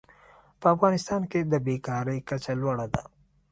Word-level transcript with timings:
په 0.59 0.65
افغانستان 0.75 1.21
کې 1.31 1.39
د 1.43 1.53
بېکارۍ 1.65 2.19
کچه 2.29 2.53
لوړه 2.61 2.87
ده. 2.93 3.01